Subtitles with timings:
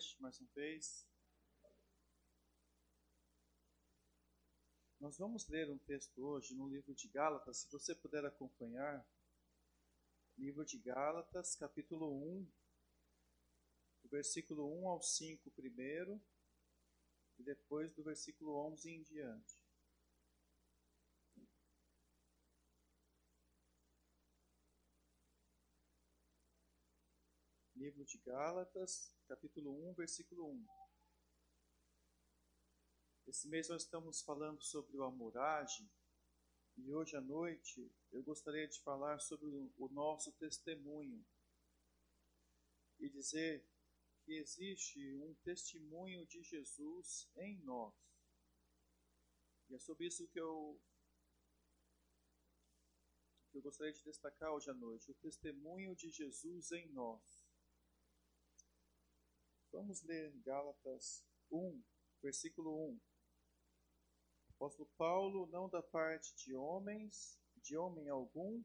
[0.00, 1.06] noite mais uma vez.
[4.98, 9.06] Nós vamos ler um texto hoje no livro de Gálatas, se você puder acompanhar.
[10.38, 12.50] Livro de Gálatas, capítulo 1,
[14.02, 16.18] do versículo 1 ao 5 primeiro,
[17.38, 19.59] e depois do versículo 11 em diante.
[27.80, 30.66] Livro de Gálatas, capítulo 1, versículo 1.
[33.26, 35.90] Esse mês nós estamos falando sobre o amoragem
[36.76, 41.26] e hoje à noite eu gostaria de falar sobre o nosso testemunho
[42.98, 43.66] e dizer
[44.26, 47.94] que existe um testemunho de Jesus em nós.
[49.70, 50.78] E é sobre isso que eu,
[53.50, 57.39] que eu gostaria de destacar hoje à noite: o testemunho de Jesus em nós.
[59.72, 61.82] Vamos ler Gálatas 1,
[62.20, 63.00] versículo 1.
[64.56, 68.62] Apóstolo Paulo, não da parte de homens, de homem algum,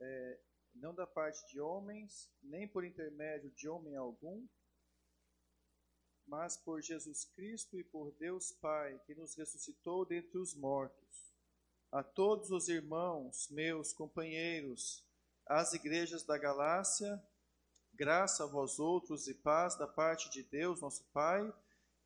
[0.00, 0.40] é,
[0.74, 4.46] não da parte de homens, nem por intermédio de homem algum,
[6.24, 11.34] mas por Jesus Cristo e por Deus Pai, que nos ressuscitou dentre os mortos.
[11.90, 15.04] A todos os irmãos, meus companheiros,
[15.46, 17.20] às igrejas da Galácia,
[17.98, 21.52] Graça a vós outros e paz da parte de Deus, nosso Pai,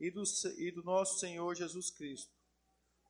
[0.00, 0.22] e do,
[0.56, 2.32] e do nosso Senhor Jesus Cristo,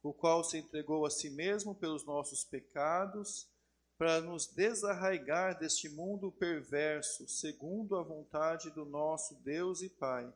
[0.02, 3.48] o qual se entregou a si mesmo pelos nossos pecados,
[3.96, 10.34] para nos desarraigar deste mundo perverso, segundo a vontade do nosso Deus e Pai,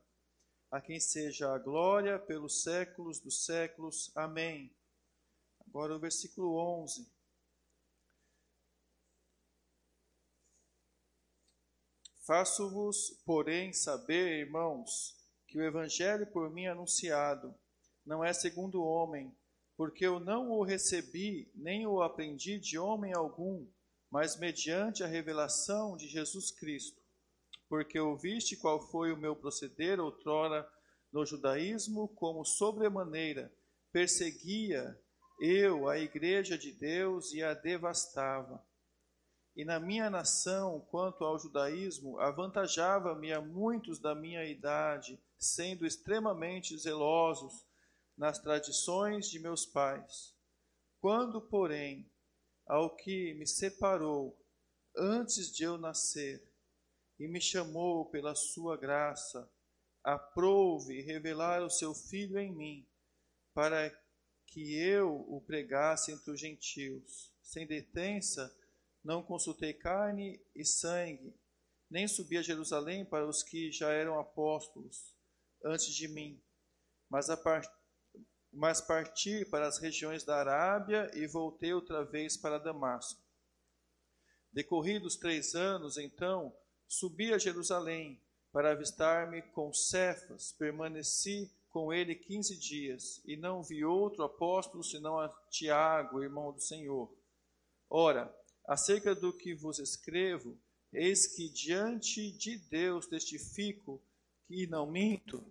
[0.70, 4.12] a quem seja a glória pelos séculos dos séculos.
[4.14, 4.72] Amém.
[5.66, 7.15] Agora o versículo 11.
[12.26, 15.14] Faço-vos, porém, saber, irmãos,
[15.46, 17.54] que o evangelho por mim anunciado
[18.04, 19.32] não é segundo o homem,
[19.76, 23.64] porque eu não o recebi, nem o aprendi de homem algum,
[24.10, 27.00] mas mediante a revelação de Jesus Cristo.
[27.68, 30.68] Porque ouviste qual foi o meu proceder outrora
[31.12, 33.52] no judaísmo, como sobremaneira
[33.92, 34.98] perseguia
[35.40, 38.65] eu a igreja de Deus e a devastava
[39.56, 46.76] e na minha nação, quanto ao judaísmo, avantajava-me a muitos da minha idade, sendo extremamente
[46.76, 47.64] zelosos
[48.14, 50.34] nas tradições de meus pais.
[51.00, 52.06] Quando, porém,
[52.66, 54.38] ao que me separou
[54.94, 56.42] antes de eu nascer
[57.18, 59.50] e me chamou pela sua graça,
[60.04, 62.86] aprouve revelar o seu filho em mim,
[63.54, 63.90] para
[64.46, 68.54] que eu o pregasse entre os gentios, sem detença,
[69.06, 71.32] não consultei carne e sangue,
[71.88, 75.14] nem subi a Jerusalém para os que já eram apóstolos
[75.64, 76.42] antes de mim,
[77.08, 77.68] mas, part...
[78.52, 83.22] mas parti para as regiões da Arábia e voltei outra vez para Damasco.
[84.52, 86.52] Decorridos três anos, então,
[86.88, 93.84] subi a Jerusalém para avistar-me com Cefas, permaneci com ele quinze dias, e não vi
[93.84, 97.16] outro apóstolo senão a Tiago, irmão do Senhor.
[97.88, 98.34] Ora,
[98.66, 100.58] acerca do que vos escrevo,
[100.92, 104.02] eis que diante de Deus testifico
[104.46, 105.44] que não minto.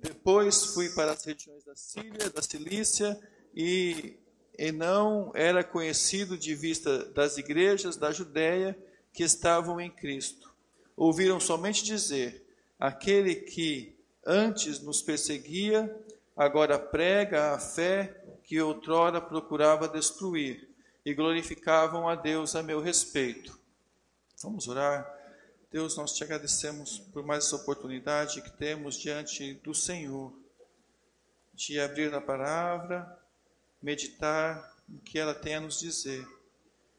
[0.00, 3.18] Depois fui para as regiões da Síria, da Cilícia,
[3.54, 4.16] e,
[4.58, 8.78] e não era conhecido de vista das igrejas da Judéia
[9.12, 10.54] que estavam em Cristo.
[10.96, 12.46] Ouviram somente dizer:
[12.78, 15.94] aquele que antes nos perseguia,
[16.36, 20.75] agora prega a fé que outrora procurava destruir
[21.06, 23.56] e glorificavam a Deus a meu respeito.
[24.42, 25.08] Vamos orar.
[25.70, 30.36] Deus, nós te agradecemos por mais essa oportunidade que temos diante do Senhor
[31.54, 33.22] de abrir a palavra,
[33.80, 36.26] meditar o que ela tem a nos dizer.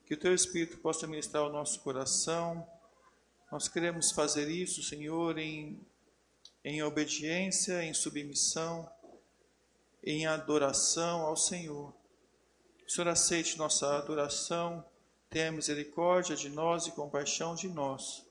[0.06, 2.66] Que o teu Espírito possa ministrar o nosso coração.
[3.52, 5.86] Nós queremos fazer isso, Senhor, em,
[6.64, 8.90] em obediência, em submissão,
[10.02, 11.94] em adoração ao Senhor.
[12.88, 14.82] O Senhor aceite nossa adoração,
[15.30, 18.26] tenha misericórdia de nós e compaixão de nós.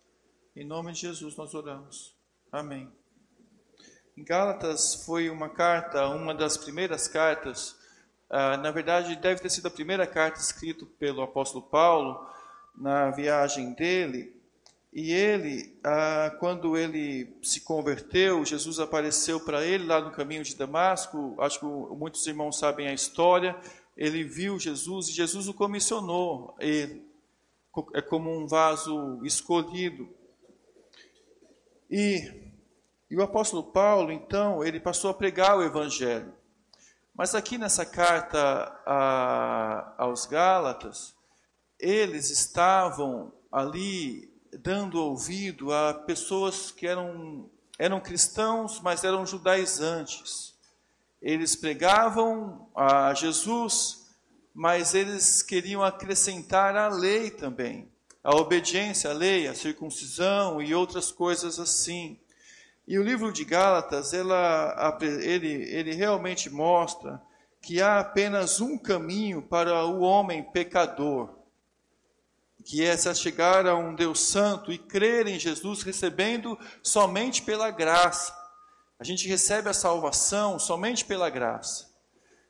[0.56, 2.16] Em nome de Jesus nós oramos.
[2.50, 2.90] Amém.
[4.16, 7.76] Gálatas foi uma carta, uma das primeiras cartas,
[8.30, 12.26] ah, na verdade deve ter sido a primeira carta escrita pelo apóstolo Paulo
[12.74, 14.34] na viagem dele.
[14.90, 20.56] E ele, ah, quando ele se converteu, Jesus apareceu para ele lá no caminho de
[20.56, 21.36] Damasco.
[21.38, 23.54] Acho que muitos irmãos sabem a história
[23.96, 27.02] ele viu Jesus e Jesus o comissionou, ele,
[27.94, 30.08] é como um vaso escolhido.
[31.90, 32.44] E
[33.08, 36.34] E o apóstolo Paulo, então, ele passou a pregar o evangelho.
[37.14, 38.38] Mas aqui nessa carta
[38.84, 41.14] a, aos Gálatas,
[41.78, 50.55] eles estavam ali dando ouvido a pessoas que eram, eram cristãos, mas eram judaizantes.
[51.20, 54.06] Eles pregavam a Jesus,
[54.54, 57.90] mas eles queriam acrescentar a lei também,
[58.22, 62.18] a obediência à lei, a circuncisão e outras coisas assim.
[62.86, 67.20] E o livro de Gálatas, ela, ele, ele realmente mostra
[67.60, 71.34] que há apenas um caminho para o homem pecador,
[72.64, 77.70] que é se chegar a um Deus santo e crer em Jesus, recebendo somente pela
[77.70, 78.32] graça.
[78.98, 81.94] A gente recebe a salvação somente pela graça.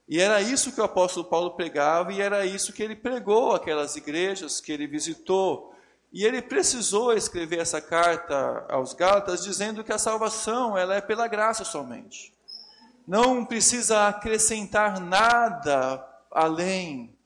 [0.08, 3.96] E era isso que o apóstolo Paulo pregava, e era isso que ele pregou aquelas
[3.96, 5.74] igrejas que ele visitou,
[6.12, 11.26] e ele precisou escrever essa carta aos Gálatas dizendo que a salvação ela é pela
[11.26, 12.32] graça somente.
[13.06, 17.16] Não precisa acrescentar nada além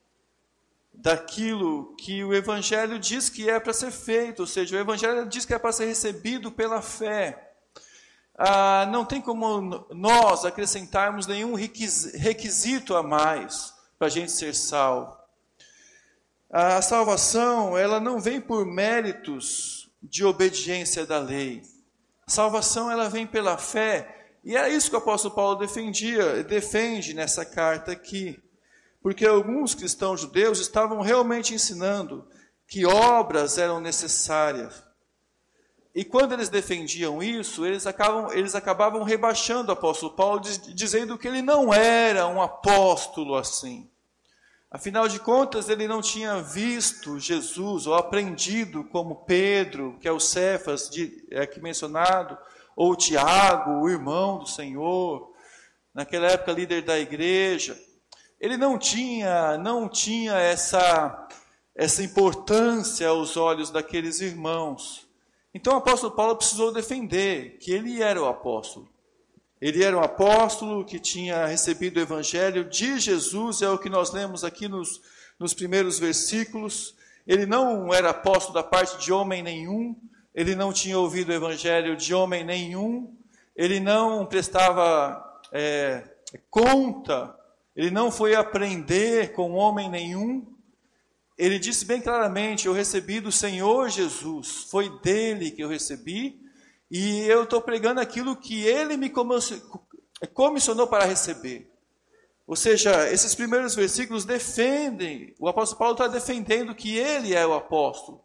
[0.93, 5.45] daquilo que o evangelho diz que é para ser feito, ou seja, o evangelho diz
[5.45, 7.50] que é para ser recebido pela fé.
[8.43, 15.15] Ah, não tem como nós acrescentarmos nenhum requisito a mais para a gente ser salvo.
[16.51, 21.61] A salvação, ela não vem por méritos de obediência da lei.
[22.27, 24.33] A salvação, ela vem pela fé.
[24.43, 28.43] E é isso que o apóstolo Paulo defendia, defende nessa carta aqui.
[29.03, 32.27] Porque alguns cristãos judeus estavam realmente ensinando
[32.67, 34.83] que obras eram necessárias.
[35.95, 41.27] E quando eles defendiam isso, eles, acabam, eles acabavam rebaixando o apóstolo Paulo, dizendo que
[41.27, 43.91] ele não era um apóstolo assim.
[44.71, 50.21] Afinal de contas, ele não tinha visto Jesus ou aprendido como Pedro, que é o
[50.21, 52.39] Cefas de, é aqui mencionado,
[52.77, 55.33] ou Tiago, o irmão do Senhor,
[55.93, 57.77] naquela época líder da igreja.
[58.41, 61.29] Ele não tinha, não tinha essa
[61.75, 65.09] essa importância aos olhos daqueles irmãos.
[65.53, 68.89] Então o apóstolo Paulo precisou defender que ele era o apóstolo.
[69.61, 74.11] Ele era um apóstolo que tinha recebido o evangelho de Jesus, é o que nós
[74.11, 75.03] lemos aqui nos,
[75.39, 76.95] nos primeiros versículos.
[77.27, 79.95] Ele não era apóstolo da parte de homem nenhum,
[80.35, 83.15] ele não tinha ouvido o evangelho de homem nenhum,
[83.55, 86.05] ele não prestava é,
[86.49, 87.37] conta,
[87.77, 90.47] ele não foi aprender com homem nenhum.
[91.41, 96.39] Ele disse bem claramente: Eu recebi do Senhor Jesus, foi dele que eu recebi
[96.91, 99.11] e eu estou pregando aquilo que ele me
[100.35, 101.71] comissionou para receber.
[102.47, 107.55] Ou seja, esses primeiros versículos defendem, o apóstolo Paulo está defendendo que ele é o
[107.55, 108.23] apóstolo.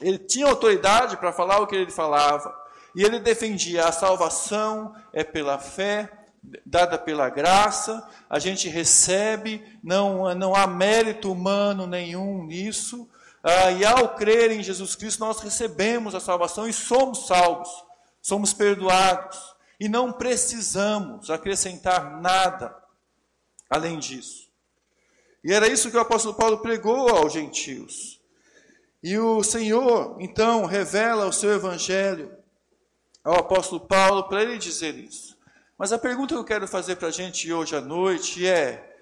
[0.00, 2.54] Ele tinha autoridade para falar o que ele falava.
[2.94, 6.15] E ele defendia a salvação é pela fé,
[6.64, 13.08] dada pela graça, a gente recebe, não, não há mérito humano nenhum nisso.
[13.42, 17.86] Ah, e ao crer em Jesus Cristo, nós recebemos a salvação e somos salvos
[18.26, 19.38] somos perdoados
[19.78, 22.76] e não precisamos acrescentar nada
[23.70, 24.50] além disso.
[25.44, 28.20] E era isso que o apóstolo Paulo pregou aos gentios.
[29.00, 32.36] E o Senhor, então, revela o seu evangelho
[33.22, 35.35] ao apóstolo Paulo para ele dizer isso.
[35.78, 38.96] Mas a pergunta que eu quero fazer para a gente hoje à noite é: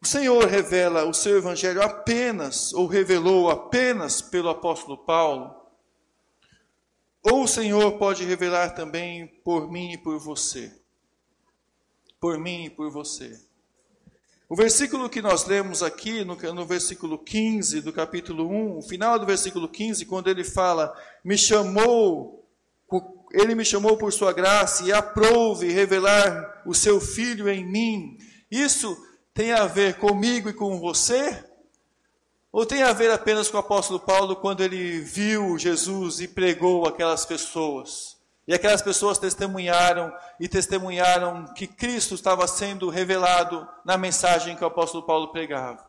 [0.00, 5.54] o Senhor revela o seu evangelho apenas, ou revelou apenas pelo apóstolo Paulo?
[7.22, 10.74] Ou o Senhor pode revelar também por mim e por você.
[12.18, 13.38] Por mim e por você.
[14.48, 19.18] O versículo que nós lemos aqui, no, no, versículo 15 do capítulo 1, o final
[19.18, 22.39] do versículo 15, quando ele fala: Me chamou,
[23.32, 28.18] ele me chamou por sua graça e aprove revelar o seu filho em mim.
[28.50, 28.96] Isso
[29.32, 31.44] tem a ver comigo e com você?
[32.52, 36.86] Ou tem a ver apenas com o apóstolo Paulo quando ele viu Jesus e pregou
[36.86, 38.18] aquelas pessoas?
[38.48, 44.66] E aquelas pessoas testemunharam e testemunharam que Cristo estava sendo revelado na mensagem que o
[44.66, 45.88] apóstolo Paulo pregava.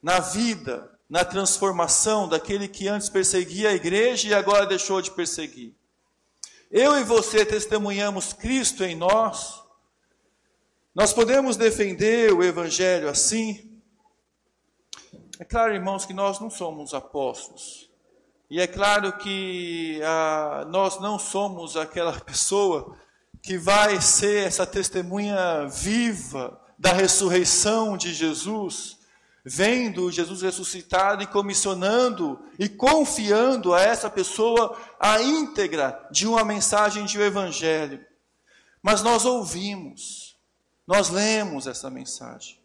[0.00, 5.74] Na vida, na transformação daquele que antes perseguia a igreja e agora deixou de perseguir.
[6.76, 9.62] Eu e você testemunhamos Cristo em nós.
[10.92, 13.80] Nós podemos defender o evangelho assim,
[15.38, 17.88] é claro, irmãos, que nós não somos apóstolos.
[18.50, 22.98] E é claro que ah, nós não somos aquela pessoa
[23.40, 28.98] que vai ser essa testemunha viva da ressurreição de Jesus
[29.44, 37.04] vendo Jesus ressuscitado e comissionando e confiando a essa pessoa a íntegra de uma mensagem
[37.04, 38.04] de um evangelho.
[38.82, 40.38] Mas nós ouvimos,
[40.86, 42.58] nós lemos essa mensagem.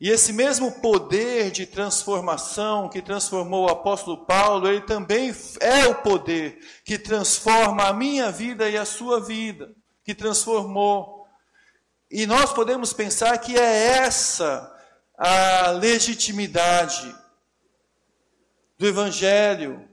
[0.00, 5.94] E esse mesmo poder de transformação que transformou o apóstolo Paulo, ele também é o
[5.96, 9.72] poder que transforma a minha vida e a sua vida,
[10.04, 11.28] que transformou.
[12.10, 14.71] E nós podemos pensar que é essa
[15.24, 17.16] a legitimidade
[18.76, 19.88] do evangelho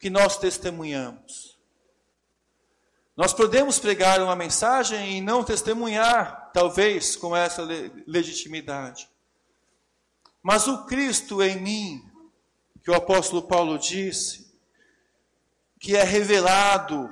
[0.00, 1.56] que nós testemunhamos.
[3.16, 7.62] Nós podemos pregar uma mensagem e não testemunhar, talvez, com essa
[8.08, 9.08] legitimidade.
[10.42, 12.10] Mas o Cristo em mim,
[12.82, 14.52] que o apóstolo Paulo disse,
[15.78, 17.08] que é revelado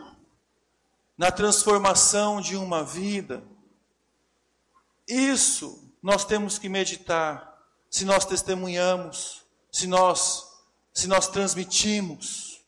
[1.17, 3.45] na transformação de uma vida,
[5.07, 7.50] isso nós temos que meditar
[7.91, 10.49] se nós testemunhamos, se nós
[10.93, 12.61] se nós transmitimos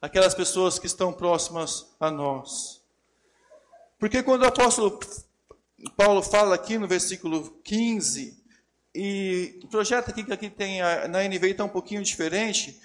[0.00, 2.80] aquelas pessoas que estão próximas a nós.
[3.98, 4.98] Porque quando o apóstolo
[5.96, 8.36] Paulo fala aqui no versículo 15,
[8.94, 12.80] e o projeto aqui que aqui tem na NVI está um pouquinho diferente.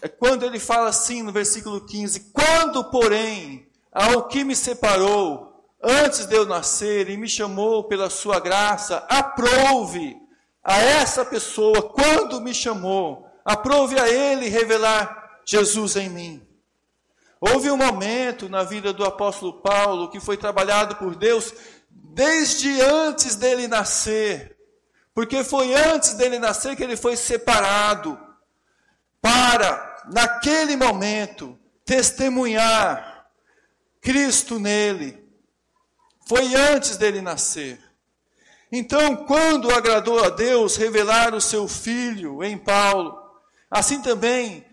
[0.00, 6.24] É quando ele fala assim no versículo 15: Quando, porém, ao que me separou, antes
[6.24, 10.21] de eu nascer, e me chamou pela sua graça, aprove
[10.62, 16.46] a essa pessoa, quando me chamou, aprove a ele revelar Jesus em mim.
[17.40, 21.52] Houve um momento na vida do apóstolo Paulo que foi trabalhado por Deus
[21.90, 24.52] desde antes dele nascer
[25.14, 28.18] porque foi antes dele nascer que ele foi separado
[29.20, 33.26] para, naquele momento, testemunhar
[34.00, 35.22] Cristo nele.
[36.26, 37.78] Foi antes dele nascer.
[38.74, 43.14] Então, quando agradou a Deus revelar o seu filho em Paulo,
[43.70, 44.64] assim também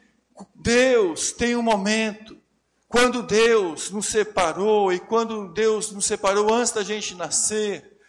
[0.55, 2.39] Deus tem um momento
[2.87, 7.99] quando Deus nos separou e quando Deus nos separou antes da gente nascer,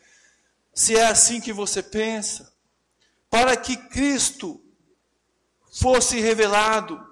[0.73, 2.52] se é assim que você pensa,
[3.28, 4.62] para que Cristo
[5.73, 7.04] fosse revelado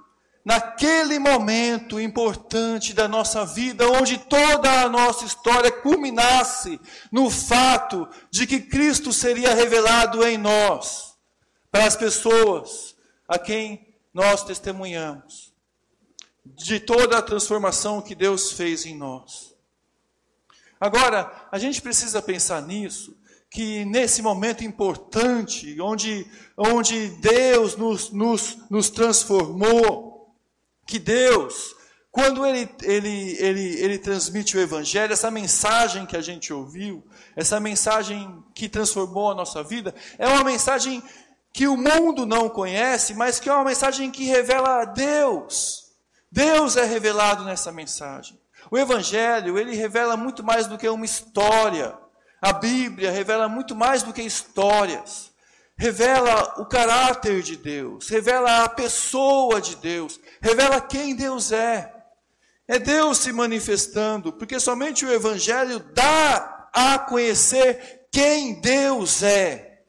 [0.48, 6.80] naquele momento importante da nossa vida, onde toda a nossa história culminasse
[7.12, 11.18] no fato de que Cristo seria revelado em nós,
[11.70, 12.96] para as pessoas
[13.28, 15.52] a quem nós testemunhamos,
[16.46, 19.54] de toda a transformação que Deus fez em nós.
[20.80, 23.14] Agora, a gente precisa pensar nisso,
[23.50, 26.26] que nesse momento importante, onde,
[26.56, 30.07] onde Deus nos, nos, nos transformou,
[30.88, 31.76] que Deus,
[32.10, 37.60] quando ele, ele, ele, ele transmite o Evangelho, essa mensagem que a gente ouviu, essa
[37.60, 41.02] mensagem que transformou a nossa vida, é uma mensagem
[41.52, 45.92] que o mundo não conhece, mas que é uma mensagem que revela a Deus.
[46.32, 48.40] Deus é revelado nessa mensagem.
[48.70, 51.94] O Evangelho, ele revela muito mais do que uma história.
[52.40, 55.30] A Bíblia revela muito mais do que histórias.
[55.76, 61.94] Revela o caráter de Deus, revela a pessoa de Deus, revela quem Deus é.
[62.66, 69.82] É Deus se manifestando, porque somente o Evangelho dá a conhecer quem Deus é.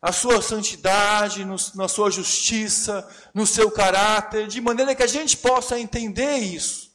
[0.00, 5.36] A sua santidade, no, na sua justiça, no seu caráter, de maneira que a gente
[5.36, 6.92] possa entender isso.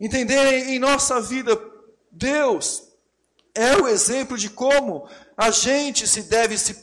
[0.00, 1.58] Entender em nossa vida,
[2.10, 2.82] Deus
[3.54, 6.76] é o exemplo de como a gente se deve se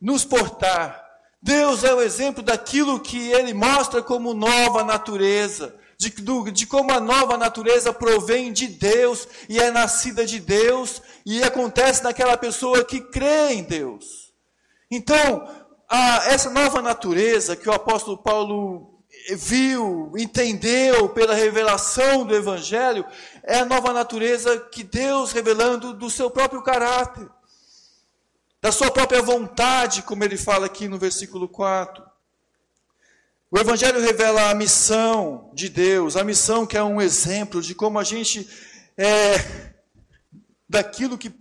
[0.00, 1.05] nos portar.
[1.46, 6.90] Deus é o exemplo daquilo que ele mostra como nova natureza, de, do, de como
[6.90, 12.84] a nova natureza provém de Deus e é nascida de Deus e acontece naquela pessoa
[12.84, 14.32] que crê em Deus.
[14.90, 15.48] Então,
[15.88, 19.04] a, essa nova natureza que o apóstolo Paulo
[19.36, 23.04] viu, entendeu pela revelação do Evangelho,
[23.44, 27.28] é a nova natureza que Deus revelando do seu próprio caráter,
[28.66, 32.04] da sua própria vontade, como ele fala aqui no versículo 4.
[33.48, 37.96] O Evangelho revela a missão de Deus, a missão que é um exemplo de como
[37.96, 38.50] a gente
[38.98, 39.70] é,
[40.68, 41.32] daquilo que,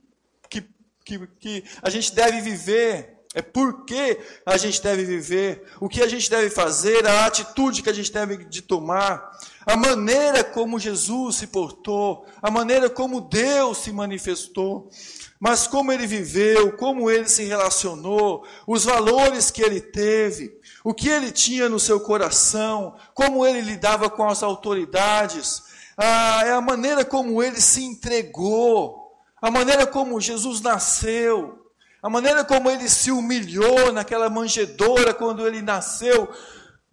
[0.48, 0.70] que,
[1.04, 6.02] que, que a gente deve viver é por que a gente deve viver, o que
[6.02, 9.30] a gente deve fazer, a atitude que a gente deve de tomar,
[9.66, 14.90] a maneira como Jesus se portou, a maneira como Deus se manifestou,
[15.38, 21.10] mas como ele viveu, como ele se relacionou, os valores que ele teve, o que
[21.10, 25.62] ele tinha no seu coração, como ele lidava com as autoridades,
[25.98, 29.12] a, é a maneira como ele se entregou,
[29.42, 31.65] a maneira como Jesus nasceu,
[32.06, 36.32] a maneira como ele se humilhou naquela manjedoura quando ele nasceu,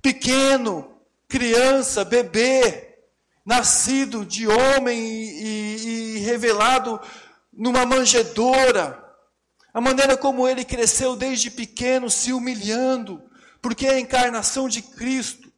[0.00, 0.90] pequeno,
[1.28, 2.96] criança, bebê,
[3.44, 6.98] nascido de homem e, e, e revelado
[7.52, 9.04] numa manjedoura.
[9.74, 13.22] A maneira como ele cresceu desde pequeno, se humilhando,
[13.60, 15.52] porque a encarnação de Cristo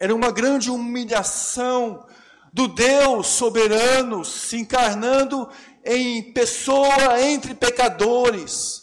[0.00, 2.06] era uma grande humilhação
[2.54, 5.46] do Deus soberano se encarnando
[5.84, 8.77] em pessoa entre pecadores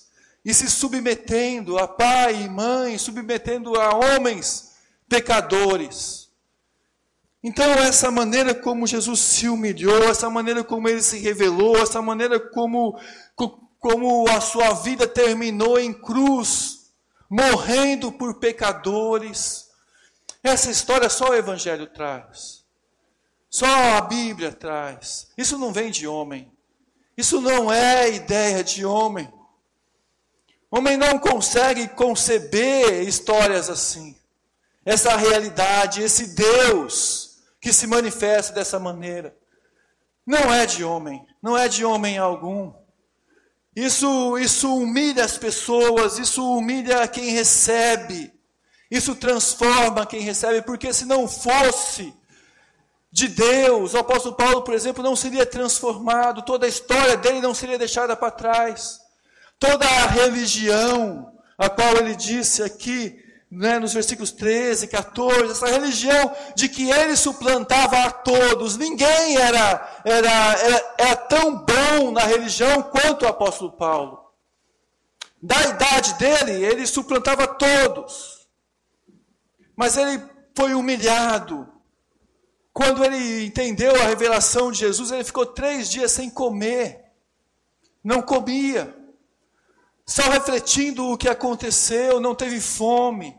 [0.46, 4.76] e se submetendo a pai e mãe, submetendo a homens
[5.10, 6.30] pecadores.
[7.44, 12.40] Então, essa maneira como Jesus se humilhou, essa maneira como ele se revelou, essa maneira
[12.40, 13.00] como,
[13.80, 16.92] como a sua vida terminou em cruz,
[17.30, 19.70] morrendo por pecadores.
[20.44, 22.64] Essa história só o Evangelho traz.
[23.50, 23.66] Só
[23.98, 25.32] a Bíblia traz.
[25.38, 26.52] Isso não vem de homem.
[27.18, 29.32] Isso não é ideia de homem.
[30.78, 34.14] Homem não consegue conceber histórias assim.
[34.84, 39.34] Essa realidade, esse Deus que se manifesta dessa maneira.
[40.26, 42.74] Não é de homem, não é de homem algum.
[43.74, 48.34] Isso, isso humilha as pessoas, isso humilha quem recebe,
[48.92, 52.14] isso transforma quem recebe, porque se não fosse
[53.10, 57.54] de Deus, o apóstolo Paulo, por exemplo, não seria transformado, toda a história dele não
[57.54, 59.05] seria deixada para trás,
[59.60, 66.36] toda a religião, a qual ele disse aqui, né, nos versículos 13, 14, essa religião
[66.56, 68.76] de que ele suplantava a todos.
[68.78, 74.26] Ninguém era, era, era, era tão bom na religião quanto o apóstolo Paulo.
[75.42, 78.48] Da idade dele, ele suplantava todos.
[79.76, 80.22] Mas ele
[80.56, 81.70] foi humilhado.
[82.74, 87.06] Quando ele entendeu a revelação de Jesus, ele ficou três dias sem comer.
[88.04, 89.05] Não comia
[90.06, 93.36] só refletindo o que aconteceu, não teve fome.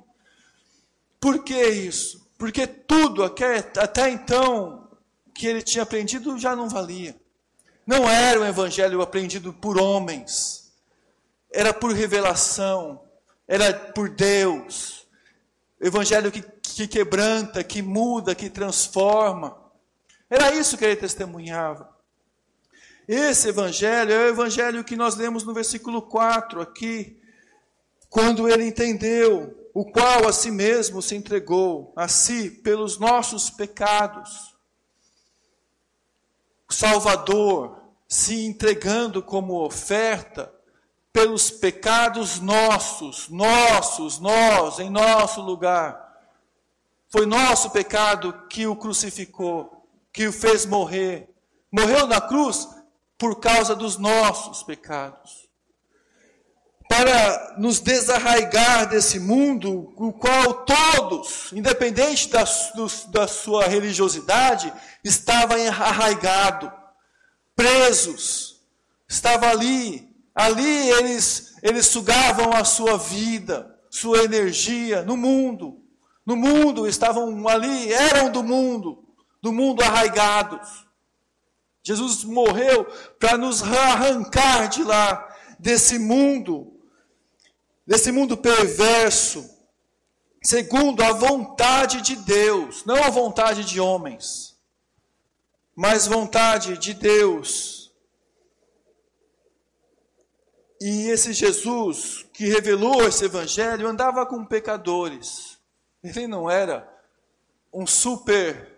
[1.20, 2.28] Por que isso?
[2.37, 4.88] Porque tudo até então
[5.35, 7.16] que ele tinha aprendido já não valia.
[7.87, 10.72] Não era um evangelho aprendido por homens,
[11.52, 13.00] era por revelação,
[13.46, 15.07] era por Deus.
[15.81, 19.57] Evangelho que, que quebranta, que muda, que transforma.
[20.29, 21.95] Era isso que ele testemunhava.
[23.09, 27.21] Esse evangelho é o evangelho que nós lemos no versículo 4 aqui,
[28.11, 34.57] quando ele entendeu o qual a si mesmo se entregou a si pelos nossos pecados.
[36.69, 40.53] O Salvador se entregando como oferta
[41.12, 46.05] pelos pecados nossos, nossos, nós, em nosso lugar.
[47.09, 51.29] Foi nosso pecado que o crucificou, que o fez morrer.
[51.71, 52.75] Morreu na cruz
[53.18, 55.46] por causa dos nossos pecados.
[56.88, 65.59] Para nos desarraigar desse mundo, o qual todos, independente da, do, da sua religiosidade, estavam
[65.66, 66.70] arraigados,
[67.57, 68.61] presos,
[69.09, 75.83] estava ali, ali eles, eles sugavam a sua vida, sua energia no mundo,
[76.24, 79.05] no mundo estavam ali, eram do mundo,
[79.40, 80.87] do mundo arraigados.
[81.87, 82.85] Jesus morreu
[83.16, 86.77] para nos arrancar de lá, desse mundo,
[87.87, 89.49] desse mundo perverso,
[90.42, 94.59] segundo a vontade de Deus, não a vontade de homens,
[95.77, 97.94] mas vontade de Deus.
[100.81, 105.57] E esse Jesus que revelou esse evangelho andava com pecadores.
[106.03, 106.92] Ele não era
[107.72, 108.75] um super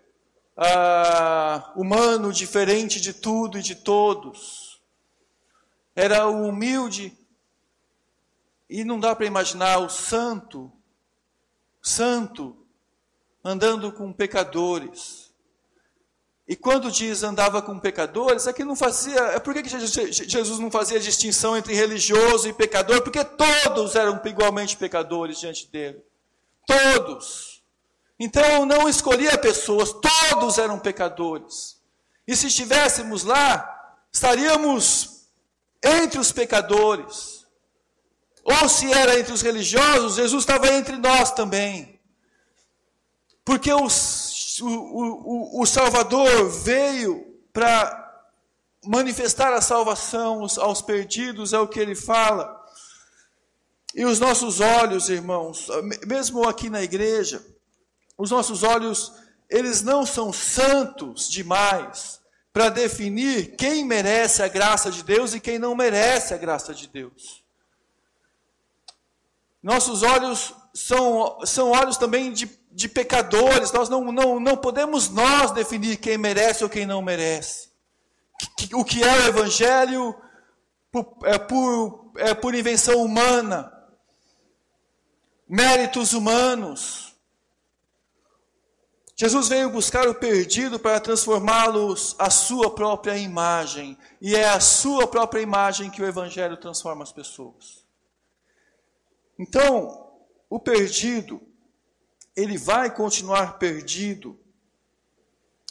[0.61, 4.81] ah, humano, diferente de tudo e de todos.
[5.95, 7.17] Era o humilde,
[8.69, 10.71] e não dá para imaginar o santo,
[11.81, 12.57] santo,
[13.43, 15.33] andando com pecadores.
[16.45, 19.17] E quando diz andava com pecadores, é que não fazia.
[19.17, 23.01] É por que Jesus não fazia distinção entre religioso e pecador?
[23.01, 26.03] Porque todos eram igualmente pecadores diante dele.
[26.65, 27.48] Todos.
[28.19, 31.79] Então não escolhia pessoas, todos eram pecadores.
[32.27, 35.27] E se estivéssemos lá, estaríamos
[35.81, 37.47] entre os pecadores.
[38.43, 41.99] Ou se era entre os religiosos, Jesus estava entre nós também.
[43.45, 47.99] Porque os, o, o, o Salvador veio para
[48.85, 52.59] manifestar a salvação aos perdidos, é o que ele fala.
[53.95, 55.67] E os nossos olhos, irmãos,
[56.05, 57.43] mesmo aqui na igreja,
[58.19, 59.13] os nossos olhos,
[59.49, 62.19] eles não são santos demais
[62.51, 66.85] para definir quem merece a graça de Deus e quem não merece a graça de
[66.85, 67.41] Deus.
[69.63, 73.71] Nossos olhos são, são olhos também de, de pecadores.
[73.71, 77.69] Nós não, não, não podemos nós definir quem merece ou quem não merece.
[78.73, 80.13] O que é o Evangelho
[81.23, 83.71] é, por, é por invenção humana,
[85.47, 87.08] méritos humanos.
[89.21, 93.97] Jesus veio buscar o perdido para transformá-los à sua própria imagem.
[94.21, 97.85] E é a sua própria imagem que o Evangelho transforma as pessoas.
[99.37, 100.09] Então,
[100.49, 101.41] o perdido,
[102.33, 104.39] ele vai continuar perdido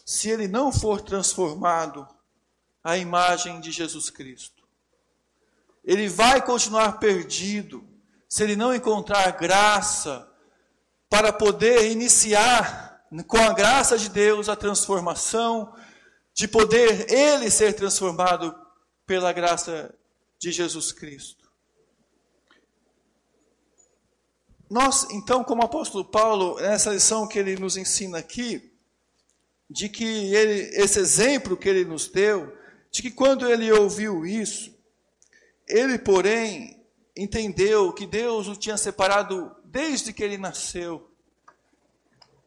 [0.05, 2.07] se ele não for transformado
[2.85, 4.63] à imagem de Jesus Cristo.
[5.83, 7.83] Ele vai continuar perdido
[8.29, 10.31] se ele não encontrar graça
[11.09, 12.88] para poder iniciar
[13.27, 15.75] com a graça de Deus, a transformação,
[16.35, 18.55] de poder ele ser transformado
[19.07, 19.95] pela graça
[20.39, 21.49] de Jesus Cristo.
[24.71, 28.71] Nós, então, como apóstolo Paulo, nessa lição que ele nos ensina aqui,
[29.69, 32.55] de que ele, esse exemplo que ele nos deu,
[32.91, 34.77] de que quando ele ouviu isso,
[35.67, 36.85] ele, porém,
[37.17, 41.08] entendeu que Deus o tinha separado desde que ele nasceu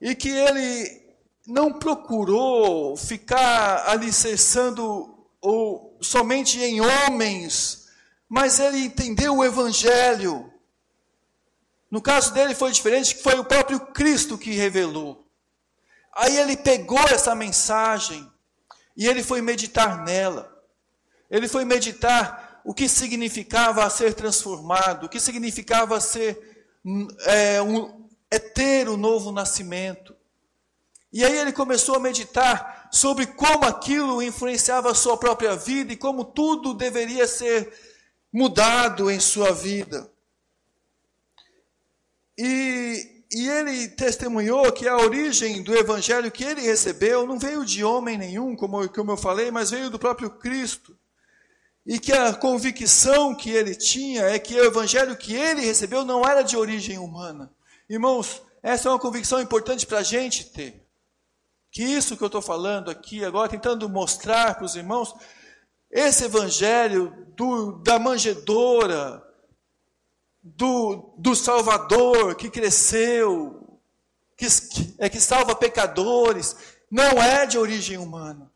[0.02, 1.02] e que ele
[1.46, 7.88] não procurou ficar alicerçando ou somente em homens,
[8.28, 10.52] mas ele entendeu o evangelho.
[11.90, 15.28] No caso dele foi diferente, que foi o próprio Cristo que revelou.
[16.16, 18.30] Aí ele pegou essa mensagem
[18.96, 20.52] e ele foi meditar nela.
[21.30, 26.68] Ele foi meditar o que significava ser transformado, o que significava ser
[27.26, 28.01] é, um,
[28.32, 30.16] é ter o novo nascimento.
[31.12, 35.98] E aí ele começou a meditar sobre como aquilo influenciava a sua própria vida e
[35.98, 37.74] como tudo deveria ser
[38.32, 40.10] mudado em sua vida.
[42.38, 47.84] E, e ele testemunhou que a origem do evangelho que ele recebeu não veio de
[47.84, 50.98] homem nenhum, como, como eu falei, mas veio do próprio Cristo.
[51.86, 56.24] E que a convicção que ele tinha é que o evangelho que ele recebeu não
[56.24, 57.52] era de origem humana
[57.92, 60.88] Irmãos, essa é uma convicção importante para a gente ter.
[61.70, 65.14] Que isso que eu estou falando aqui agora, tentando mostrar para os irmãos,
[65.92, 69.22] esse evangelho do, da manjedora,
[70.42, 73.78] do, do Salvador que cresceu,
[74.38, 74.48] que,
[74.98, 76.56] é que salva pecadores,
[76.90, 78.50] não é de origem humana,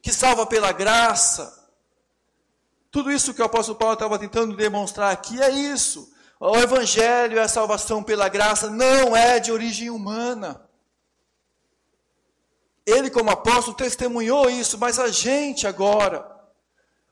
[0.00, 1.68] que salva pela graça.
[2.92, 6.14] Tudo isso que o apóstolo Paulo estava tentando demonstrar aqui é isso.
[6.38, 10.68] O Evangelho, a salvação pela graça, não é de origem humana.
[12.84, 16.30] Ele, como apóstolo, testemunhou isso, mas a gente agora,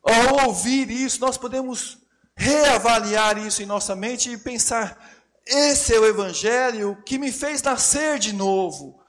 [0.03, 1.99] ao ouvir isso, nós podemos
[2.37, 4.99] reavaliar isso em nossa mente e pensar:
[5.47, 9.01] esse é o Evangelho que me fez nascer de novo.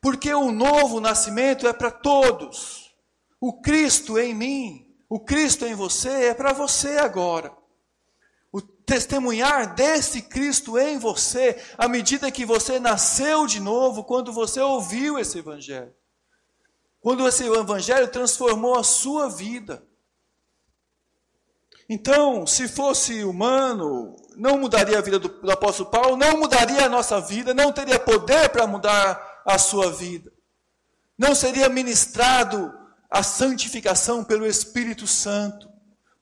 [0.00, 2.94] Porque o novo nascimento é para todos.
[3.40, 7.57] O Cristo em mim, o Cristo em você é para você agora
[8.88, 15.18] testemunhar desse Cristo em você, à medida que você nasceu de novo, quando você ouviu
[15.18, 15.94] esse Evangelho.
[16.98, 19.86] Quando esse Evangelho transformou a sua vida.
[21.86, 26.88] Então, se fosse humano, não mudaria a vida do, do apóstolo Paulo, não mudaria a
[26.88, 30.32] nossa vida, não teria poder para mudar a sua vida.
[31.16, 32.72] Não seria ministrado
[33.10, 35.68] a santificação pelo Espírito Santo,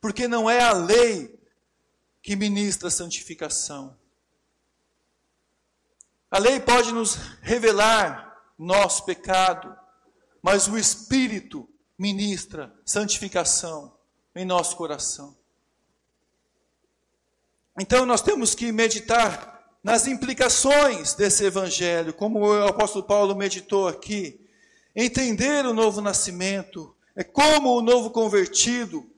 [0.00, 1.35] porque não é a lei
[2.26, 3.96] que ministra santificação.
[6.28, 9.72] A lei pode nos revelar nosso pecado,
[10.42, 13.96] mas o Espírito ministra santificação
[14.34, 15.36] em nosso coração.
[17.78, 24.44] Então nós temos que meditar nas implicações desse evangelho, como o apóstolo Paulo meditou aqui.
[24.96, 29.08] Entender o novo nascimento, é como o novo convertido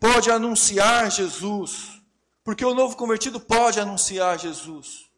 [0.00, 2.00] pode anunciar Jesus,
[2.42, 5.10] porque o novo convertido pode anunciar Jesus.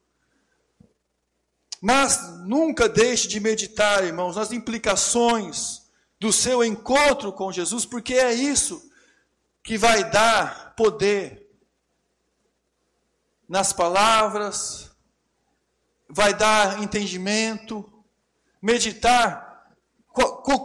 [1.80, 5.82] Mas nunca deixe de meditar, irmãos, nas implicações
[6.18, 8.90] do seu encontro com Jesus, porque é isso
[9.62, 11.46] que vai dar poder
[13.48, 14.90] nas palavras,
[16.08, 17.92] vai dar entendimento,
[18.60, 19.46] meditar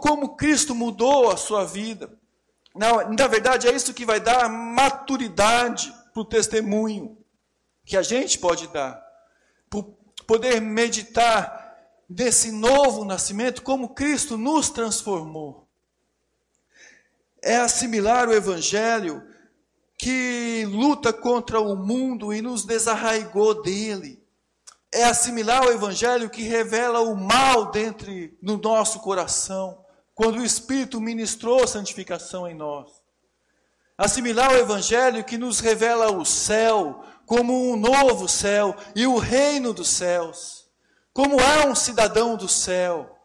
[0.00, 2.18] como Cristo mudou a sua vida.
[2.74, 7.18] Na, na verdade, é isso que vai dar maturidade para o testemunho
[7.84, 9.02] que a gente pode dar.
[9.68, 9.84] Por
[10.26, 11.76] poder meditar
[12.08, 15.68] desse novo nascimento, como Cristo nos transformou.
[17.42, 19.22] É assimilar o Evangelho
[20.02, 24.20] que luta contra o mundo e nos desarraigou dele.
[24.90, 28.10] É assimilar o evangelho que revela o mal dentro
[28.42, 29.81] no nosso coração,
[30.22, 32.88] quando o Espírito ministrou santificação em nós.
[33.98, 39.72] Assimilar o evangelho que nos revela o céu como um novo céu e o reino
[39.72, 40.68] dos céus.
[41.12, 43.18] Como é um cidadão do céu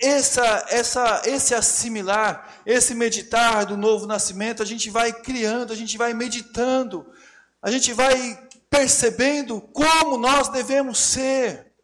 [0.00, 5.98] essa, essa, esse assimilar, esse meditar do novo nascimento, a gente vai criando, a gente
[5.98, 7.04] vai meditando,
[7.60, 11.74] a gente vai percebendo como nós devemos ser,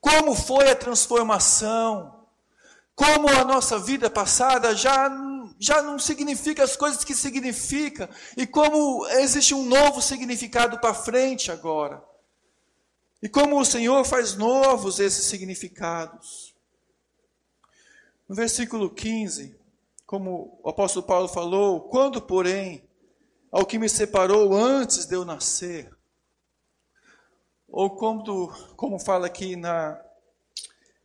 [0.00, 2.15] como foi a transformação,
[2.96, 5.10] como a nossa vida passada já,
[5.58, 11.52] já não significa as coisas que significa, e como existe um novo significado para frente
[11.52, 12.02] agora.
[13.22, 16.54] E como o Senhor faz novos esses significados.
[18.26, 19.54] No versículo 15,
[20.06, 22.88] como o apóstolo Paulo falou, quando, porém,
[23.52, 25.94] ao que me separou antes de eu nascer,
[27.68, 30.00] ou como, como fala aqui na,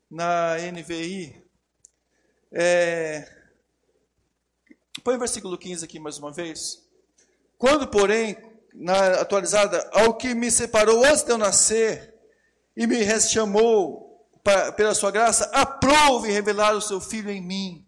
[0.09, 1.40] na NVI,
[2.51, 3.27] é,
[5.03, 6.85] põe o versículo 15 aqui mais uma vez.
[7.57, 8.37] Quando, porém,
[8.73, 12.13] na atualizada, ao que me separou antes de eu nascer
[12.75, 14.27] e me chamou
[14.75, 17.85] pela sua graça, aprove revelar o seu filho em mim.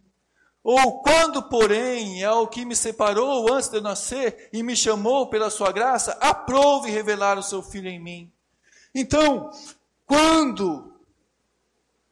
[0.64, 5.28] Ou quando, porém, é o que me separou antes de eu nascer e me chamou
[5.28, 8.32] pela sua graça, aprove revelar o seu filho em mim.
[8.96, 9.52] Então,
[10.06, 10.94] quando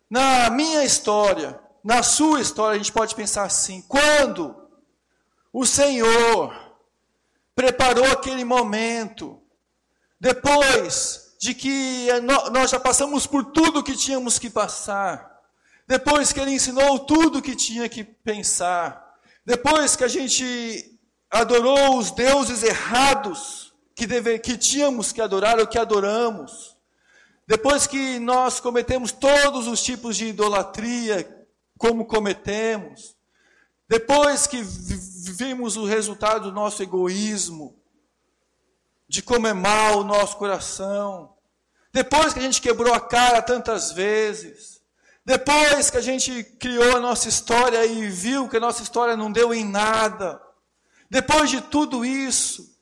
[0.10, 4.56] na minha história, na sua história, a gente pode pensar assim: quando
[5.52, 6.54] o Senhor
[7.56, 9.42] preparou aquele momento,
[10.20, 12.08] depois de que
[12.52, 15.40] nós já passamos por tudo que tínhamos que passar,
[15.88, 19.16] depois que Ele ensinou tudo que tinha que pensar,
[19.46, 25.68] depois que a gente adorou os deuses errados que, deve, que tínhamos que adorar ou
[25.68, 26.78] que adoramos,
[27.48, 31.41] depois que nós cometemos todos os tipos de idolatria,
[31.82, 33.16] como cometemos,
[33.90, 37.76] depois que vimos o resultado do nosso egoísmo,
[39.08, 41.34] de como é mal o nosso coração,
[41.92, 44.80] depois que a gente quebrou a cara tantas vezes,
[45.26, 49.32] depois que a gente criou a nossa história e viu que a nossa história não
[49.32, 50.40] deu em nada,
[51.10, 52.78] depois de tudo isso,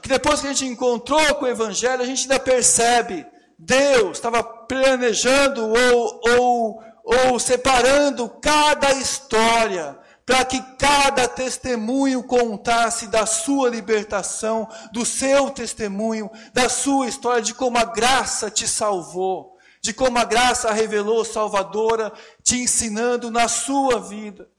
[0.00, 3.26] que depois que a gente encontrou com o Evangelho, a gente ainda percebe,
[3.58, 13.24] Deus estava planejando ou, ou, ou separando cada história para que cada testemunho contasse da
[13.24, 19.94] sua libertação, do seu testemunho, da sua história, de como a graça te salvou, de
[19.94, 24.50] como a graça revelou salvadora, te ensinando na sua vida,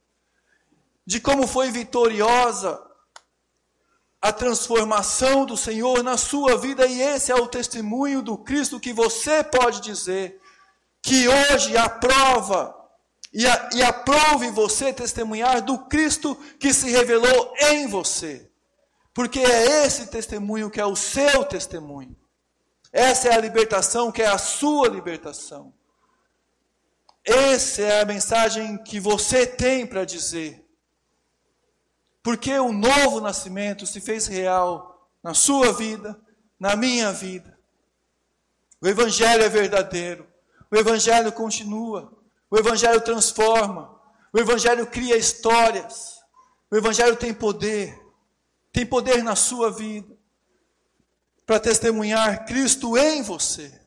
[1.06, 2.82] de como foi vitoriosa
[4.22, 8.94] a transformação do Senhor na sua vida, e esse é o testemunho do Cristo que
[8.94, 10.40] você pode dizer,
[11.08, 12.76] que hoje aprova
[13.32, 18.52] e, a, e aprove você testemunhar do Cristo que se revelou em você.
[19.14, 22.14] Porque é esse testemunho que é o seu testemunho.
[22.92, 25.74] Essa é a libertação que é a sua libertação.
[27.24, 30.68] Essa é a mensagem que você tem para dizer.
[32.22, 36.20] Porque o novo nascimento se fez real na sua vida,
[36.60, 37.58] na minha vida.
[38.82, 40.28] O Evangelho é verdadeiro.
[40.72, 42.12] O Evangelho continua.
[42.50, 44.00] O Evangelho transforma.
[44.34, 46.20] O Evangelho cria histórias.
[46.70, 48.00] O Evangelho tem poder.
[48.72, 50.16] Tem poder na sua vida.
[51.46, 53.80] Para testemunhar Cristo em você.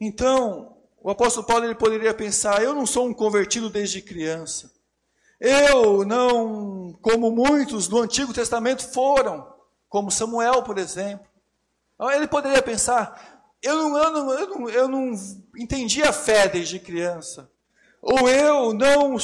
[0.00, 4.70] Então, o apóstolo Paulo ele poderia pensar: eu não sou um convertido desde criança.
[5.40, 9.46] Eu não, como muitos no Antigo Testamento foram,
[9.88, 11.26] como Samuel, por exemplo.
[12.12, 15.12] Ele poderia pensar: eu não, eu, não, eu, não, eu não
[15.56, 17.50] entendi a fé desde criança.
[18.00, 19.16] Ou eu não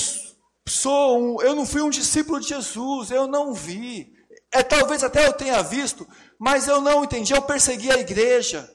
[0.67, 4.13] sou um, eu não fui um discípulo de Jesus, eu não vi.
[4.51, 6.07] É talvez até eu tenha visto,
[6.39, 8.71] mas eu não entendi, eu persegui a igreja.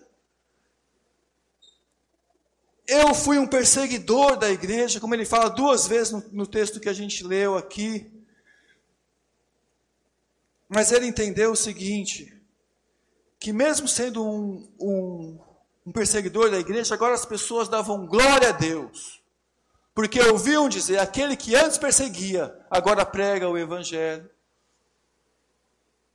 [2.88, 6.90] Eu fui um perseguidor da igreja, como ele fala duas vezes no, no texto que
[6.90, 8.12] a gente leu aqui.
[10.68, 12.36] Mas ele entendeu o seguinte:
[13.40, 15.40] que mesmo sendo um, um,
[15.86, 19.22] um perseguidor da igreja, agora as pessoas davam glória a Deus.
[19.94, 24.30] Porque ouviam dizer: aquele que antes perseguia, agora prega o evangelho.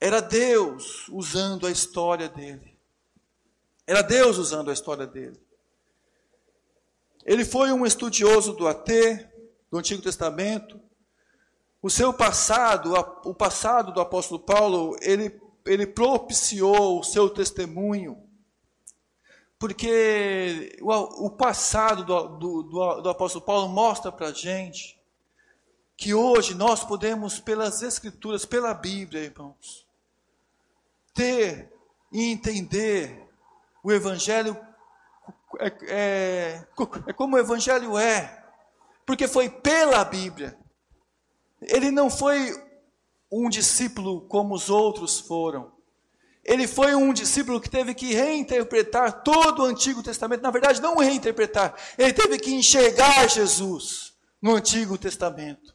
[0.01, 2.77] Era Deus usando a história dele.
[3.87, 5.41] Era Deus usando a história dele.
[7.25, 8.89] Ele foi um estudioso do AT,
[9.71, 10.81] do Antigo Testamento,
[11.83, 12.95] O seu passado,
[13.27, 18.24] o passado do apóstolo Paulo, ele, ele propiciou o seu testemunho.
[19.65, 25.01] Porque o, o passado do, do, do, apóstolo Paulo mostra para a gente
[25.97, 29.89] que hoje nós podemos, pelas Escrituras, pela Bíblia, irmãos,
[31.15, 31.73] ter
[32.13, 33.27] e entender
[33.83, 34.55] o Evangelho
[35.59, 36.67] é, é,
[37.07, 38.45] é como o Evangelho é,
[39.07, 40.59] porque foi pela Bíblia.
[41.63, 42.53] Ele não foi
[43.33, 45.73] um discípulo como os outros foram.
[46.45, 50.43] Ele foi um discípulo que teve que reinterpretar todo o Antigo Testamento.
[50.43, 55.75] Na verdade, não reinterpretar, ele teve que enxergar Jesus no Antigo Testamento.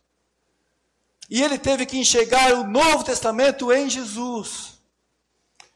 [1.30, 4.80] E ele teve que enxergar o Novo Testamento em Jesus.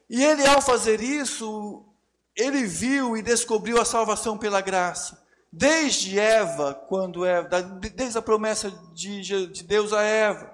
[0.09, 1.85] E ele, ao fazer isso,
[2.35, 5.23] ele viu e descobriu a salvação pela graça.
[5.51, 10.52] Desde Eva, quando Eva, desde a promessa de, de Deus a Eva.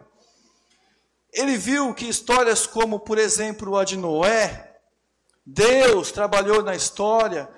[1.32, 4.78] Ele viu que histórias como, por exemplo, a de Noé,
[5.46, 7.50] Deus trabalhou na história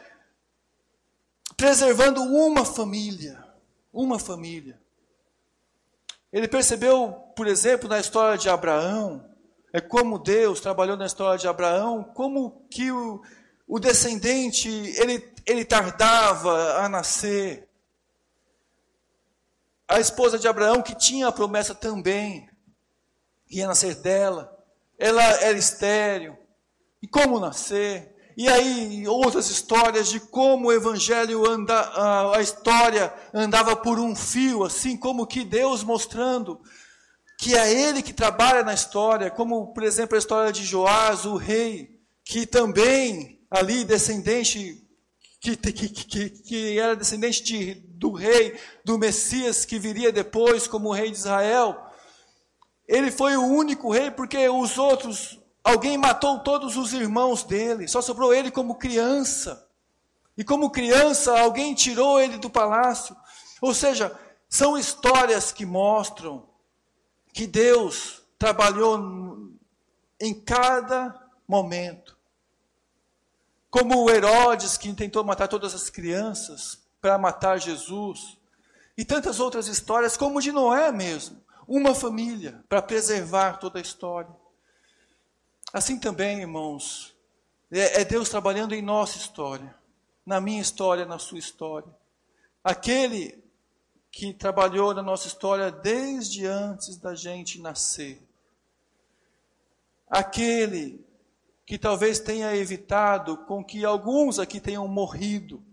[1.56, 3.44] preservando uma família,
[3.94, 4.80] uma família.
[6.32, 9.30] Ele percebeu, por exemplo, na história de Abraão,
[9.74, 13.22] é como Deus trabalhou na história de Abraão, como que o,
[13.68, 17.70] o descendente, ele, ele tardava a nascer.
[19.88, 22.50] A esposa de Abraão, que tinha a promessa também,
[23.60, 24.58] ia nascer dela,
[24.98, 26.38] ela era estéreo.
[27.02, 28.16] E como nascer?
[28.38, 34.64] E aí, outras histórias de como o evangelho anda, a, história andava por um fio,
[34.64, 36.62] assim como que Deus mostrando
[37.42, 41.38] que é Ele que trabalha na história, como, por exemplo, a história de Joás, o
[41.38, 44.88] rei, que também ali descendente,
[45.40, 50.94] que, que, que, que era descendente de, do rei, do Messias que viria depois como
[50.94, 51.76] rei de Israel.
[52.92, 58.02] Ele foi o único rei porque os outros, alguém matou todos os irmãos dele, só
[58.02, 59.66] sobrou ele como criança.
[60.38, 63.16] E como criança, alguém tirou ele do palácio.
[63.62, 64.14] Ou seja,
[64.50, 66.50] são histórias que mostram
[67.34, 69.50] que Deus trabalhou
[70.20, 72.18] em cada momento.
[73.70, 78.38] Como o Herodes, que tentou matar todas as crianças para matar Jesus.
[78.98, 81.41] E tantas outras histórias, como de Noé mesmo.
[81.74, 84.30] Uma família para preservar toda a história.
[85.72, 87.16] Assim também, irmãos,
[87.72, 89.74] é, é Deus trabalhando em nossa história,
[90.26, 91.88] na minha história, na sua história.
[92.62, 93.42] Aquele
[94.12, 98.22] que trabalhou na nossa história desde antes da gente nascer.
[100.10, 101.08] Aquele
[101.66, 105.64] que talvez tenha evitado com que alguns aqui tenham morrido.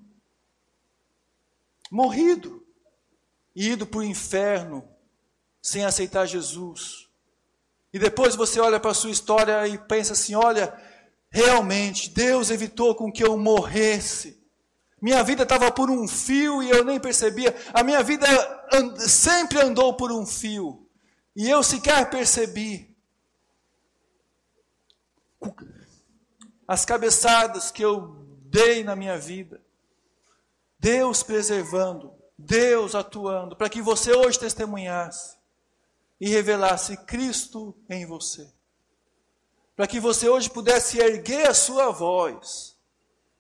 [1.91, 2.65] Morrido.
[3.53, 4.97] E ido para o inferno
[5.69, 7.09] sem aceitar Jesus.
[7.93, 10.75] E depois você olha para a sua história e pensa assim: olha,
[11.31, 14.39] realmente Deus evitou com que eu morresse.
[15.01, 17.55] Minha vida estava por um fio e eu nem percebia.
[17.73, 18.27] A minha vida
[18.73, 20.89] and sempre andou por um fio.
[21.37, 22.97] E eu sequer percebi.
[26.67, 29.63] As cabeçadas que eu dei na minha vida.
[30.81, 35.38] Deus preservando, Deus atuando, para que você hoje testemunhasse
[36.21, 38.51] e revelasse Cristo em você.
[39.77, 42.77] Para que você hoje pudesse erguer a sua voz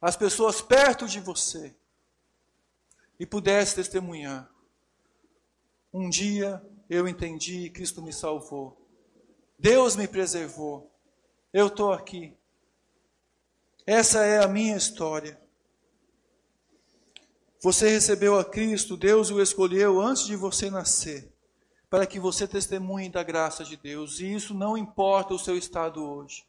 [0.00, 1.74] as pessoas perto de você
[3.18, 4.48] e pudesse testemunhar.
[5.92, 8.80] Um dia eu entendi, Cristo me salvou.
[9.58, 10.90] Deus me preservou.
[11.52, 12.36] Eu estou aqui.
[13.84, 15.40] Essa é a minha história.
[17.60, 21.32] Você recebeu a Cristo, Deus o escolheu antes de você nascer,
[21.90, 26.04] para que você testemunhe da graça de Deus, e isso não importa o seu estado
[26.04, 26.44] hoje.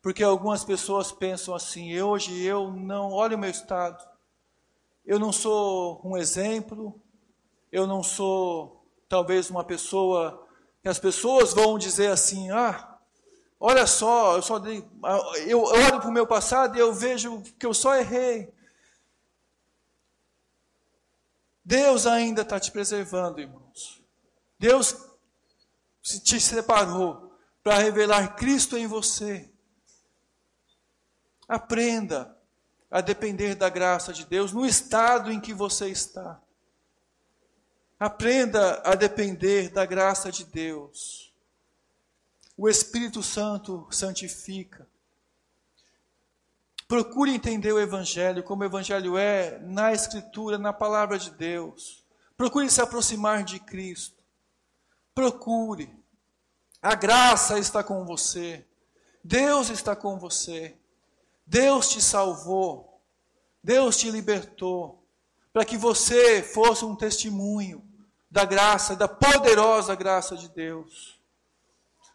[0.00, 4.06] Porque algumas pessoas pensam assim: hoje eu não, olha o meu estado,
[5.04, 6.98] eu não sou um exemplo,
[7.70, 10.46] eu não sou talvez uma pessoa
[10.82, 12.98] que as pessoas vão dizer assim: ah,
[13.60, 14.86] olha só, eu só dei,
[15.46, 18.52] eu olho para o meu passado e eu vejo que eu só errei.
[21.64, 23.63] Deus ainda está te preservando, irmãos.
[24.64, 24.96] Deus
[26.22, 29.52] te separou para revelar Cristo em você.
[31.46, 32.34] Aprenda
[32.90, 36.40] a depender da graça de Deus no estado em que você está.
[38.00, 41.30] Aprenda a depender da graça de Deus.
[42.56, 44.88] O Espírito Santo santifica.
[46.88, 52.02] Procure entender o Evangelho como o Evangelho é na Escritura, na palavra de Deus.
[52.34, 54.23] Procure se aproximar de Cristo.
[55.14, 55.94] Procure.
[56.82, 58.66] A graça está com você.
[59.22, 60.76] Deus está com você.
[61.46, 63.00] Deus te salvou.
[63.62, 65.02] Deus te libertou.
[65.52, 67.82] Para que você fosse um testemunho
[68.30, 71.20] da graça, da poderosa graça de Deus.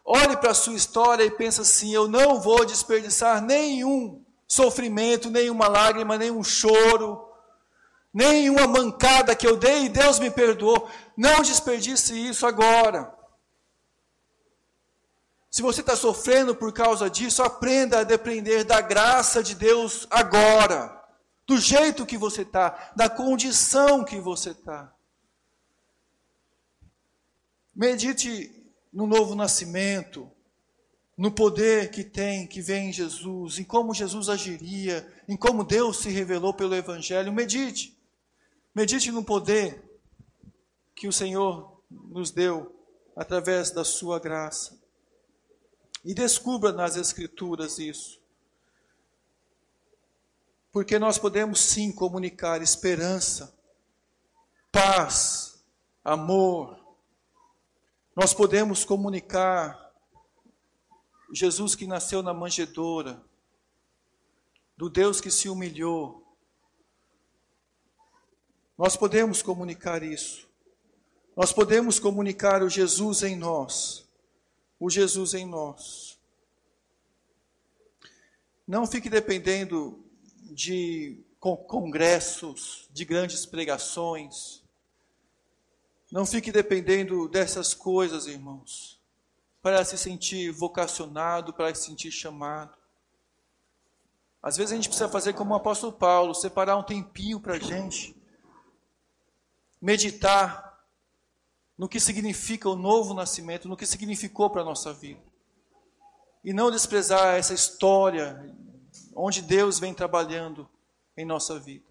[0.04, 5.66] Olhe para a sua história e pense assim: eu não vou desperdiçar nenhum sofrimento, nenhuma
[5.68, 7.29] lágrima, nenhum choro,
[8.12, 10.88] nenhuma mancada que eu dei e Deus me perdoou.
[11.16, 13.12] Não desperdice isso agora.
[15.50, 20.96] Se você está sofrendo por causa disso, aprenda a depender da graça de Deus agora,
[21.44, 24.94] do jeito que você está, da condição que você está.
[27.74, 30.30] Medite no novo nascimento,
[31.16, 35.98] no poder que tem, que vem em Jesus, em como Jesus agiria, em como Deus
[35.98, 37.32] se revelou pelo Evangelho.
[37.32, 37.99] Medite.
[38.74, 39.82] Medite no poder
[40.94, 42.76] que o Senhor nos deu
[43.16, 44.80] através da Sua graça.
[46.04, 48.20] E descubra nas Escrituras isso.
[50.72, 53.58] Porque nós podemos sim comunicar esperança,
[54.70, 55.64] paz,
[56.04, 56.78] amor.
[58.14, 59.90] Nós podemos comunicar
[61.32, 63.22] Jesus que nasceu na manjedoura,
[64.76, 66.19] do Deus que se humilhou.
[68.80, 70.48] Nós podemos comunicar isso.
[71.36, 74.10] Nós podemos comunicar o Jesus em nós
[74.80, 76.18] o Jesus em nós.
[78.66, 80.02] Não fique dependendo
[80.42, 84.62] de congressos, de grandes pregações.
[86.10, 88.98] Não fique dependendo dessas coisas, irmãos,
[89.60, 92.74] para se sentir vocacionado, para se sentir chamado.
[94.42, 97.58] Às vezes a gente precisa fazer como o apóstolo Paulo, separar um tempinho para a
[97.58, 98.16] gente,
[99.80, 100.70] meditar
[101.76, 105.22] no que significa o novo nascimento, no que significou para a nossa vida.
[106.44, 108.54] E não desprezar essa história
[109.14, 110.68] onde Deus vem trabalhando
[111.16, 111.90] em nossa vida.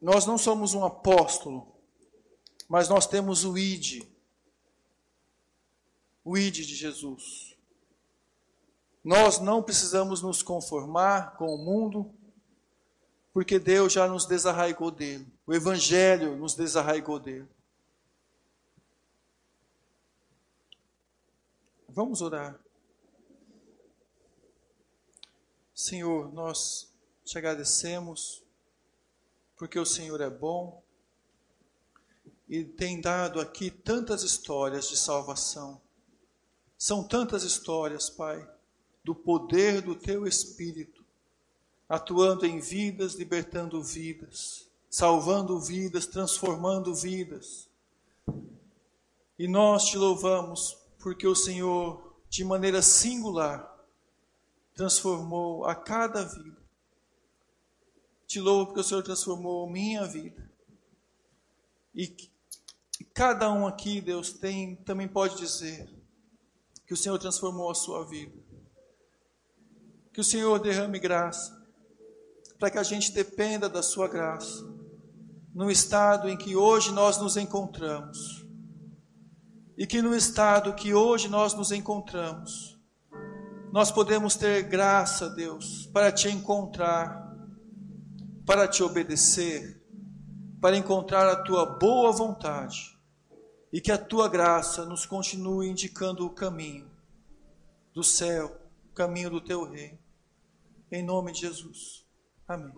[0.00, 1.74] Nós não somos um apóstolo,
[2.68, 4.06] mas nós temos o ID,
[6.24, 7.56] o ID de Jesus.
[9.02, 12.14] Nós não precisamos nos conformar com o mundo,
[13.38, 15.24] porque Deus já nos desarraigou dele.
[15.46, 17.48] O Evangelho nos desarraigou dele.
[21.88, 22.58] Vamos orar.
[25.72, 26.92] Senhor, nós
[27.24, 28.42] te agradecemos,
[29.56, 30.82] porque o Senhor é bom
[32.48, 35.80] e tem dado aqui tantas histórias de salvação.
[36.76, 38.44] São tantas histórias, Pai,
[39.04, 40.97] do poder do Teu Espírito
[41.88, 47.68] atuando em vidas, libertando vidas, salvando vidas, transformando vidas.
[49.38, 53.74] E nós te louvamos porque o Senhor, de maneira singular,
[54.74, 56.58] transformou a cada vida.
[58.26, 60.50] Te louvo porque o Senhor transformou minha vida.
[61.94, 62.14] E
[63.14, 65.88] cada um aqui, Deus, tem, também pode dizer
[66.86, 68.36] que o Senhor transformou a sua vida.
[70.12, 71.57] Que o Senhor derrame graça
[72.58, 74.66] para que a gente dependa da Sua graça,
[75.54, 78.44] no estado em que hoje nós nos encontramos.
[79.76, 82.76] E que no estado que hoje nós nos encontramos,
[83.72, 87.32] nós podemos ter graça, Deus, para te encontrar,
[88.44, 89.80] para te obedecer,
[90.60, 92.98] para encontrar a tua boa vontade
[93.72, 96.90] e que a tua graça nos continue indicando o caminho
[97.92, 99.98] do céu, o caminho do teu reino.
[100.90, 102.07] Em nome de Jesus.
[102.48, 102.72] Amém.